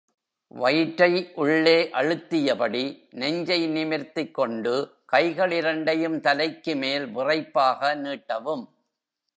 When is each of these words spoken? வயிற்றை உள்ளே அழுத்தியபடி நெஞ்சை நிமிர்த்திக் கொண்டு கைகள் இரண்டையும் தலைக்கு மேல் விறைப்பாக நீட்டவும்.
வயிற்றை 0.51 1.31
உள்ளே 1.35 1.89
அழுத்தியபடி 1.93 2.83
நெஞ்சை 3.11 3.59
நிமிர்த்திக் 3.67 4.33
கொண்டு 4.33 4.73
கைகள் 5.05 5.51
இரண்டையும் 5.51 6.19
தலைக்கு 6.19 6.75
மேல் 6.75 7.07
விறைப்பாக 7.15 7.95
நீட்டவும். 7.95 8.65